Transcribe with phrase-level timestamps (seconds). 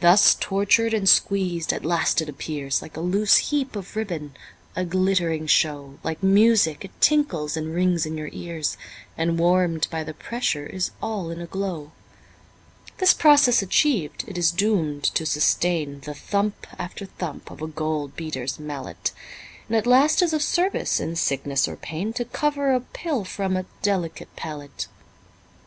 [0.00, 4.34] Thus tortured and squeezed, at last it appears Like a loose heap of ribbon,
[4.74, 8.78] a glittering show, Like music it tinkles and rings in your ears,
[9.18, 11.92] And warm'd by the pressure is all in a glow.
[12.96, 18.16] This process achiev'd, it is doom'd to sustain The thump after thump of a gold
[18.16, 19.12] beater's mallet,
[19.68, 23.54] And at last is of service in sickness or pain To cover a pill from
[23.54, 24.86] a delicate palate.